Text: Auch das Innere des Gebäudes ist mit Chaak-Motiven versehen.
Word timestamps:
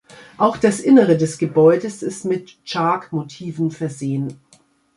Auch 0.39 0.57
das 0.57 0.79
Innere 0.79 1.15
des 1.15 1.37
Gebäudes 1.37 2.01
ist 2.01 2.25
mit 2.25 2.57
Chaak-Motiven 2.65 3.69
versehen. 3.69 4.39